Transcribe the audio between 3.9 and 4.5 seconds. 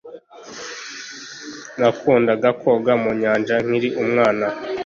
umwana